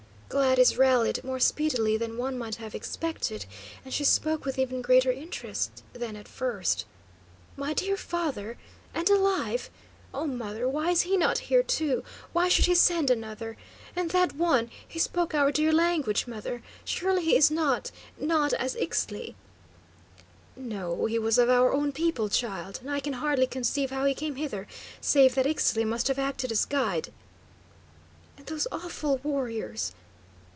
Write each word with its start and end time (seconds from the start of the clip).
Gladys 0.31 0.77
rallied 0.77 1.25
more 1.25 1.41
speedily 1.41 1.97
than 1.97 2.17
one 2.17 2.37
might 2.37 2.55
have 2.55 2.73
expected, 2.73 3.45
and 3.83 3.93
she 3.93 4.05
spoke 4.05 4.45
with 4.45 4.57
even 4.57 4.81
greater 4.81 5.11
interest 5.11 5.83
than 5.91 6.15
at 6.15 6.25
first. 6.25 6.85
"My 7.57 7.73
dear 7.73 7.97
father, 7.97 8.57
and 8.93 9.09
alive? 9.09 9.69
Oh, 10.13 10.25
mother, 10.25 10.69
why 10.69 10.91
is 10.91 11.01
he 11.01 11.17
not 11.17 11.39
here 11.49 11.61
to 11.63 12.05
why 12.31 12.47
should 12.47 12.63
he 12.63 12.75
send 12.75 13.09
another? 13.09 13.57
And 13.93 14.11
that 14.11 14.31
one 14.31 14.71
he 14.87 14.99
spoke 14.99 15.35
our 15.35 15.51
dear 15.51 15.73
language, 15.73 16.27
mother; 16.27 16.63
surely 16.85 17.25
he 17.25 17.35
is 17.35 17.51
not 17.51 17.91
not 18.17 18.53
as 18.53 18.77
Ixtli?" 18.77 19.35
"No; 20.55 21.07
he 21.07 21.19
was 21.19 21.37
of 21.37 21.49
our 21.49 21.73
own 21.73 21.91
people, 21.91 22.29
child, 22.29 22.79
and 22.79 22.89
I 22.89 23.01
can 23.01 23.13
hardly 23.13 23.47
conceive 23.47 23.89
how 23.89 24.05
he 24.05 24.13
came 24.13 24.35
hither, 24.37 24.65
save 25.01 25.35
that 25.35 25.45
Ixtli 25.45 25.83
must 25.85 26.07
have 26.07 26.17
acted 26.17 26.53
as 26.53 26.63
guide." 26.63 27.11
"And 28.37 28.45
those 28.45 28.65
awful 28.71 29.17
warriors!" 29.17 29.91